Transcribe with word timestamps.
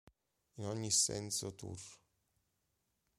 In 0.55 0.65
ogni 0.65 0.89
senso 0.89 1.53
tour 1.53 1.79